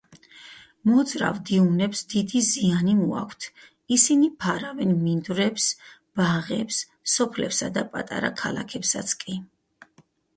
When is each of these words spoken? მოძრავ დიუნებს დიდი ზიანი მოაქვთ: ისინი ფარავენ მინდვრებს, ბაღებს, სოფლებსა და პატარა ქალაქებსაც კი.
მოძრავ 0.91 1.35
დიუნებს 1.47 1.99
დიდი 2.13 2.39
ზიანი 2.47 2.95
მოაქვთ: 3.01 3.45
ისინი 3.97 4.29
ფარავენ 4.45 4.95
მინდვრებს, 5.03 5.67
ბაღებს, 6.21 6.79
სოფლებსა 7.17 7.69
და 7.77 7.85
პატარა 7.93 8.33
ქალაქებსაც 8.41 9.15
კი. 9.25 9.37